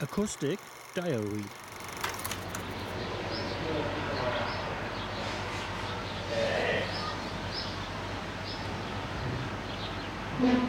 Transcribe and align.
Acoustic 0.00 0.60
Diary. 0.94 1.44
Yeah. 10.40 10.67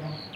O. 0.00 0.31